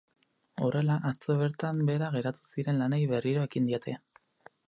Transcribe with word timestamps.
Horrela, 0.67 0.95
atzo 1.09 1.35
bertan 1.41 1.83
behera 1.91 2.09
geratu 2.17 2.49
ziren 2.53 2.81
lanei 2.83 3.01
berriro 3.13 3.47
ekin 3.51 3.69
diete. 3.71 3.97